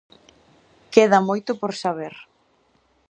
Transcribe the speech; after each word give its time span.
Queda 0.93 1.19
moito 1.29 1.51
por 1.61 1.71
saber. 1.83 2.13